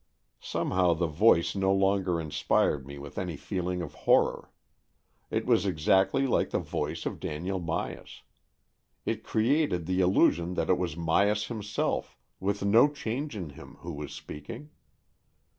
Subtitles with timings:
[0.41, 4.49] Somehow the voice no longer inspired me with any feeling of horror.
[5.29, 8.21] It was exactly like the voice of Daniel Myas.
[9.05, 13.93] It created the illusion that it was Myas himself, with no change in him, who
[13.93, 14.71] was speaking.